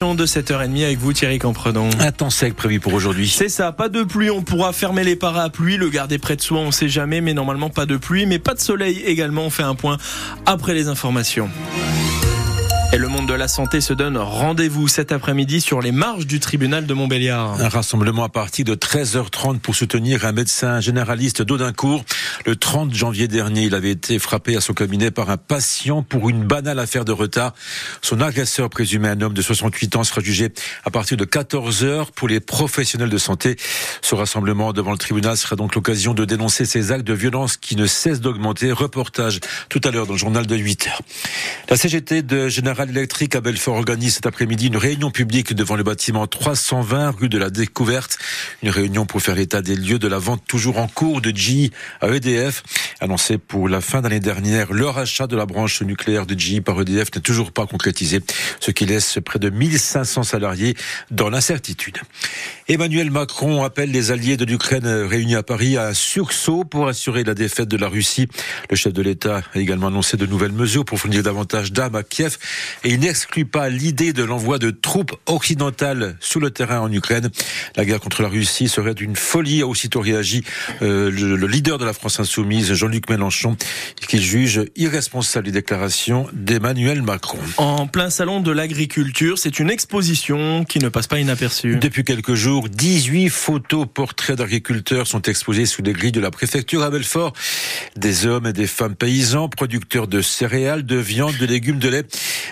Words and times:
de 0.00 0.26
7h30 0.26 0.84
avec 0.84 0.98
vous 0.98 1.12
Thierry 1.12 1.40
Campredon. 1.40 1.90
Un 1.98 2.12
temps 2.12 2.30
sec 2.30 2.54
prévu 2.54 2.78
pour 2.78 2.94
aujourd'hui. 2.94 3.28
C'est 3.28 3.48
ça, 3.48 3.72
pas 3.72 3.88
de 3.88 4.04
pluie, 4.04 4.30
on 4.30 4.42
pourra 4.42 4.72
fermer 4.72 5.02
les 5.02 5.16
parapluies, 5.16 5.76
le 5.76 5.88
garder 5.88 6.18
près 6.18 6.36
de 6.36 6.40
soi, 6.40 6.60
on 6.60 6.70
sait 6.70 6.88
jamais, 6.88 7.20
mais 7.20 7.34
normalement 7.34 7.68
pas 7.68 7.84
de 7.84 7.96
pluie, 7.96 8.24
mais 8.24 8.38
pas 8.38 8.54
de 8.54 8.60
soleil 8.60 9.02
également, 9.04 9.42
on 9.42 9.50
fait 9.50 9.64
un 9.64 9.74
point 9.74 9.96
après 10.46 10.72
les 10.72 10.86
informations. 10.86 11.50
Et 12.90 12.96
le 12.96 13.08
monde 13.08 13.26
de 13.28 13.34
la 13.34 13.48
santé 13.48 13.82
se 13.82 13.92
donne 13.92 14.16
rendez-vous 14.16 14.88
cet 14.88 15.12
après-midi 15.12 15.60
sur 15.60 15.82
les 15.82 15.92
marges 15.92 16.26
du 16.26 16.40
tribunal 16.40 16.86
de 16.86 16.94
Montbéliard. 16.94 17.60
Un 17.60 17.68
rassemblement 17.68 18.24
à 18.24 18.30
partir 18.30 18.64
de 18.64 18.74
13h30 18.74 19.58
pour 19.58 19.74
soutenir 19.74 20.24
un 20.24 20.32
médecin 20.32 20.80
généraliste 20.80 21.42
d'Audincourt. 21.42 22.04
Le 22.46 22.56
30 22.56 22.94
janvier 22.94 23.28
dernier, 23.28 23.62
il 23.62 23.74
avait 23.74 23.90
été 23.90 24.18
frappé 24.18 24.56
à 24.56 24.60
son 24.60 24.72
cabinet 24.72 25.10
par 25.10 25.30
un 25.30 25.36
patient 25.36 26.02
pour 26.02 26.28
une 26.28 26.44
banale 26.44 26.78
affaire 26.78 27.04
de 27.04 27.12
retard. 27.12 27.54
Son 28.02 28.20
agresseur 28.20 28.70
présumé, 28.70 29.08
un 29.08 29.20
homme 29.20 29.34
de 29.34 29.42
68 29.42 29.96
ans, 29.96 30.04
sera 30.04 30.20
jugé 30.20 30.50
à 30.84 30.90
partir 30.90 31.16
de 31.16 31.24
14h 31.24 32.06
pour 32.14 32.28
les 32.28 32.40
professionnels 32.40 33.10
de 33.10 33.18
santé. 33.18 33.56
Ce 34.02 34.14
rassemblement 34.14 34.72
devant 34.72 34.92
le 34.92 34.98
tribunal 34.98 35.36
sera 35.36 35.56
donc 35.56 35.74
l'occasion 35.74 36.14
de 36.14 36.24
dénoncer 36.24 36.64
ces 36.64 36.92
actes 36.92 37.06
de 37.06 37.14
violence 37.14 37.56
qui 37.56 37.76
ne 37.76 37.86
cessent 37.86 38.20
d'augmenter. 38.20 38.72
Reportage 38.72 39.40
tout 39.68 39.80
à 39.84 39.90
l'heure 39.90 40.06
dans 40.06 40.14
le 40.14 40.18
journal 40.18 40.46
de 40.46 40.56
8h. 40.56 40.90
La 41.68 41.76
CGT 41.76 42.22
de 42.22 42.48
Général 42.48 42.90
électrique 42.90 43.34
à 43.34 43.40
Belfort 43.40 43.76
organise 43.76 44.14
cet 44.14 44.26
après-midi 44.26 44.68
une 44.68 44.76
réunion 44.76 45.10
publique 45.10 45.54
devant 45.54 45.76
le 45.76 45.82
bâtiment 45.82 46.26
320 46.26 47.10
rue 47.10 47.28
de 47.28 47.38
la 47.38 47.50
Découverte. 47.50 48.18
Une 48.62 48.70
réunion 48.70 49.06
pour 49.06 49.22
faire 49.22 49.34
l'état 49.34 49.62
des 49.62 49.76
lieux 49.76 49.98
de 49.98 50.08
la 50.08 50.18
vente 50.18 50.42
toujours 50.46 50.78
en 50.78 50.88
cours 50.88 51.20
de 51.20 51.30
GE. 51.30 51.70
Annoncé 53.00 53.38
pour 53.38 53.68
la 53.68 53.80
fin 53.80 54.02
d'année 54.02 54.20
dernière, 54.20 54.72
leur 54.72 54.98
achat 54.98 55.26
de 55.26 55.36
la 55.36 55.46
branche 55.46 55.82
nucléaire 55.82 56.26
de 56.26 56.38
GE 56.38 56.60
par 56.60 56.80
EDF 56.80 57.14
n'est 57.14 57.22
toujours 57.22 57.52
pas 57.52 57.66
concrétisé, 57.66 58.20
ce 58.60 58.70
qui 58.70 58.86
laisse 58.86 59.18
près 59.24 59.38
de 59.38 59.50
1500 59.50 60.24
salariés 60.24 60.74
dans 61.10 61.30
l'incertitude. 61.30 61.98
Emmanuel 62.68 63.10
Macron 63.10 63.64
appelle 63.64 63.90
les 63.90 64.10
alliés 64.10 64.36
de 64.36 64.44
l'Ukraine 64.44 64.86
réunis 64.86 65.36
à 65.36 65.42
Paris 65.42 65.78
à 65.78 65.86
un 65.86 65.94
sursaut 65.94 66.64
pour 66.64 66.88
assurer 66.88 67.24
la 67.24 67.34
défaite 67.34 67.68
de 67.68 67.76
la 67.76 67.88
Russie. 67.88 68.28
Le 68.68 68.76
chef 68.76 68.92
de 68.92 69.00
l'État 69.00 69.42
a 69.54 69.58
également 69.58 69.86
annoncé 69.86 70.16
de 70.16 70.26
nouvelles 70.26 70.52
mesures 70.52 70.84
pour 70.84 70.98
fournir 70.98 71.22
davantage 71.22 71.72
d'armes 71.72 71.94
à 71.94 72.02
Kiev 72.02 72.36
et 72.84 72.90
il 72.90 73.00
n'exclut 73.00 73.46
pas 73.46 73.70
l'idée 73.70 74.12
de 74.12 74.22
l'envoi 74.22 74.58
de 74.58 74.70
troupes 74.70 75.16
occidentales 75.26 76.16
sous 76.20 76.40
le 76.40 76.50
terrain 76.50 76.80
en 76.80 76.92
Ukraine. 76.92 77.30
La 77.76 77.84
guerre 77.86 78.00
contre 78.00 78.22
la 78.22 78.28
Russie 78.28 78.68
serait 78.68 78.94
d'une 78.94 79.16
folie, 79.16 79.62
a 79.62 79.66
aussitôt 79.66 80.00
réagi 80.00 80.44
euh, 80.82 81.10
le, 81.10 81.36
le, 81.36 81.46
leader 81.46 81.78
de 81.78 81.84
la 81.84 81.92
France 81.92 82.17
insoumise, 82.20 82.72
Jean-Luc 82.74 83.08
Mélenchon, 83.08 83.56
qui 84.08 84.22
juge 84.22 84.64
irresponsable 84.76 85.46
les 85.46 85.52
déclarations 85.52 86.26
d'Emmanuel 86.32 87.02
Macron. 87.02 87.38
En 87.56 87.86
plein 87.86 88.10
salon 88.10 88.40
de 88.40 88.50
l'agriculture, 88.50 89.38
c'est 89.38 89.58
une 89.58 89.70
exposition 89.70 90.64
qui 90.64 90.78
ne 90.78 90.88
passe 90.88 91.06
pas 91.06 91.18
inaperçue. 91.18 91.76
Depuis 91.76 92.04
quelques 92.04 92.34
jours, 92.34 92.68
18 92.68 93.28
photos 93.28 93.86
portraits 93.92 94.38
d'agriculteurs 94.38 95.06
sont 95.06 95.22
exposées 95.22 95.66
sous 95.66 95.82
les 95.82 95.92
grilles 95.92 96.12
de 96.12 96.20
la 96.20 96.30
préfecture 96.30 96.82
à 96.82 96.90
Belfort. 96.90 97.32
Des 97.96 98.26
hommes 98.26 98.46
et 98.46 98.52
des 98.52 98.66
femmes 98.66 98.94
paysans, 98.94 99.48
producteurs 99.48 100.06
de 100.06 100.22
céréales, 100.22 100.84
de 100.84 100.96
viande, 100.96 101.36
de 101.36 101.46
légumes, 101.46 101.78
de 101.78 101.88
lait. 101.88 102.06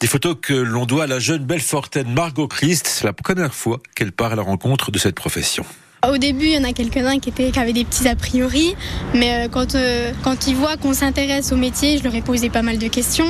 Des 0.00 0.06
photos 0.06 0.36
que 0.40 0.54
l'on 0.54 0.86
doit 0.86 1.04
à 1.04 1.06
la 1.06 1.18
jeune 1.18 1.44
Belfortaine 1.44 2.12
Margot 2.12 2.48
Christ. 2.48 2.86
C'est 2.86 3.04
la 3.04 3.12
première 3.12 3.54
fois 3.54 3.80
qu'elle 3.94 4.12
part 4.12 4.32
à 4.32 4.36
la 4.36 4.42
rencontre 4.42 4.90
de 4.90 4.98
cette 4.98 5.14
profession. 5.14 5.64
Au 6.08 6.16
début, 6.16 6.46
il 6.46 6.52
y 6.52 6.58
en 6.58 6.64
a 6.64 6.72
quelques-uns 6.72 7.18
qui, 7.18 7.28
étaient, 7.28 7.58
avaient 7.58 7.74
des 7.74 7.84
petits 7.84 8.08
a 8.08 8.16
priori, 8.16 8.74
mais 9.14 9.44
euh, 9.44 9.48
quand, 9.50 9.74
euh, 9.74 10.12
quand 10.22 10.46
ils 10.46 10.54
voient 10.56 10.78
qu'on 10.78 10.94
s'intéresse 10.94 11.52
au 11.52 11.56
métier, 11.56 11.98
je 11.98 12.04
leur 12.04 12.14
ai 12.14 12.22
posé 12.22 12.48
pas 12.48 12.62
mal 12.62 12.78
de 12.78 12.88
questions. 12.88 13.26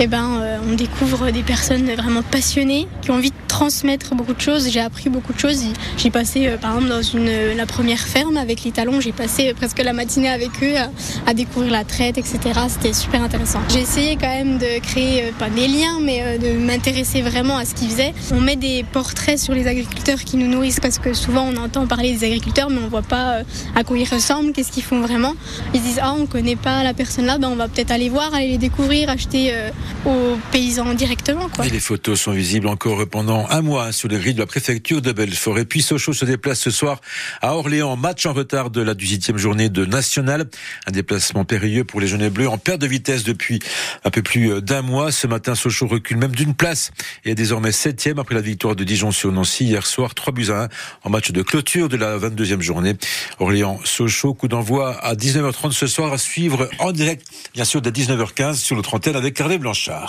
Et 0.00 0.06
ben, 0.06 0.38
euh, 0.40 0.58
on 0.68 0.74
découvre 0.74 1.30
des 1.30 1.42
personnes 1.42 1.90
vraiment 1.94 2.22
passionnées 2.22 2.86
qui 3.02 3.10
ont 3.10 3.14
envie 3.14 3.30
de 3.30 3.36
transmettre 3.48 4.14
beaucoup 4.14 4.34
de 4.34 4.40
choses. 4.40 4.68
J'ai 4.70 4.80
appris 4.80 5.08
beaucoup 5.08 5.32
de 5.32 5.38
choses. 5.38 5.62
J'ai 5.96 6.10
passé, 6.10 6.50
par 6.60 6.74
exemple, 6.74 6.90
dans 6.90 7.02
une, 7.02 7.56
la 7.56 7.66
première 7.66 8.00
ferme 8.00 8.36
avec 8.36 8.64
les 8.64 8.72
talons, 8.72 9.00
j'ai 9.00 9.12
passé 9.12 9.54
presque 9.54 9.82
la 9.82 9.92
matinée 9.92 10.28
avec 10.28 10.50
eux 10.62 10.74
à, 11.26 11.34
découvrir 11.34 11.72
la 11.72 11.84
traite, 11.84 12.18
etc. 12.18 12.38
C'était 12.68 12.92
super 12.92 13.22
intéressant. 13.22 13.60
J'ai 13.70 13.80
essayé 13.80 14.16
quand 14.16 14.28
même 14.28 14.58
de 14.58 14.80
créer, 14.80 15.32
pas 15.38 15.48
des 15.48 15.68
liens, 15.68 15.98
mais 16.02 16.38
de 16.38 16.58
m'intéresser 16.58 17.22
vraiment 17.22 17.56
à 17.56 17.64
ce 17.64 17.74
qu'ils 17.74 17.88
faisaient. 17.88 18.14
On 18.32 18.40
met 18.40 18.56
des 18.56 18.84
portraits 18.92 19.38
sur 19.38 19.54
les 19.54 19.66
agriculteurs 19.66 20.18
qui 20.24 20.36
nous 20.36 20.48
nourrissent 20.48 20.80
parce 20.80 20.98
que 20.98 21.14
souvent 21.14 21.48
on 21.52 21.56
entend 21.56 21.86
parler 21.86 22.12
des 22.12 22.26
agriculteurs, 22.26 22.70
mais 22.70 22.78
on 22.84 22.88
voit 22.88 23.02
pas 23.02 23.40
à 23.74 23.84
quoi 23.84 23.98
ils 23.98 24.08
ressemblent, 24.08 24.52
qu'est-ce 24.52 24.72
qu'ils 24.72 24.82
font 24.82 25.00
vraiment. 25.00 25.34
Ils 25.74 25.82
disent 25.82 26.00
ah 26.02 26.14
on 26.16 26.26
connaît 26.26 26.56
pas 26.56 26.82
la 26.82 26.94
personne 26.94 27.26
là, 27.26 27.38
ben 27.38 27.48
on 27.48 27.56
va 27.56 27.68
peut-être 27.68 27.90
aller 27.90 28.08
voir, 28.08 28.34
aller 28.34 28.48
les 28.48 28.58
découvrir, 28.58 29.08
acheter 29.08 29.50
euh, 29.52 29.65
aux 30.04 30.38
paysans 30.52 30.94
directement. 30.94 31.48
Quoi. 31.48 31.66
Et 31.66 31.70
les 31.70 31.80
photos 31.80 32.20
sont 32.20 32.32
visibles 32.32 32.68
encore 32.68 33.06
pendant 33.08 33.46
un 33.50 33.62
mois 33.62 33.92
sur 33.92 34.08
les 34.08 34.18
grilles 34.18 34.34
de 34.34 34.40
la 34.40 34.46
préfecture 34.46 35.02
de 35.02 35.12
Belfort. 35.12 35.58
Et 35.58 35.64
puis 35.64 35.82
Sochaux 35.82 36.12
se 36.12 36.24
déplace 36.24 36.60
ce 36.60 36.70
soir 36.70 37.00
à 37.42 37.56
Orléans, 37.56 37.96
match 37.96 38.26
en 38.26 38.32
retard 38.32 38.70
de 38.70 38.80
la 38.80 38.94
18e 38.94 39.36
journée 39.36 39.68
de 39.68 39.84
National. 39.84 40.48
Un 40.86 40.92
déplacement 40.92 41.44
périlleux 41.44 41.84
pour 41.84 42.00
les 42.00 42.06
jaunes 42.06 42.28
bleus 42.28 42.48
en 42.48 42.58
perte 42.58 42.80
de 42.80 42.86
vitesse 42.86 43.24
depuis 43.24 43.60
un 44.04 44.10
peu 44.10 44.22
plus 44.22 44.62
d'un 44.62 44.82
mois. 44.82 45.12
Ce 45.12 45.26
matin, 45.26 45.54
Sochaux 45.54 45.86
recule 45.86 46.16
même 46.16 46.34
d'une 46.34 46.54
place 46.54 46.90
et 47.24 47.30
est 47.30 47.34
désormais 47.34 47.72
septième 47.72 48.18
après 48.18 48.34
la 48.34 48.40
victoire 48.40 48.76
de 48.76 48.84
Dijon 48.84 49.10
sur 49.10 49.32
Nancy 49.32 49.64
hier 49.64 49.86
soir, 49.86 50.14
3 50.14 50.32
buts 50.32 50.50
à 50.50 50.64
1 50.64 50.68
en 51.04 51.10
match 51.10 51.32
de 51.32 51.42
clôture 51.42 51.88
de 51.88 51.96
la 51.96 52.18
22e 52.18 52.60
journée. 52.60 52.94
Orléans-Sochaux, 53.38 54.34
coup 54.34 54.48
d'envoi 54.48 54.96
à 55.02 55.14
19h30 55.14 55.72
ce 55.72 55.86
soir 55.86 56.12
à 56.12 56.18
suivre 56.18 56.68
en 56.78 56.92
direct, 56.92 57.26
bien 57.54 57.64
sûr, 57.64 57.82
dès 57.82 57.90
19h15 57.90 58.54
sur 58.54 58.76
notre 58.76 58.94
antenne 58.94 59.16
avec 59.16 59.34
Carlet 59.34 59.55
Blanchard. 59.58 60.08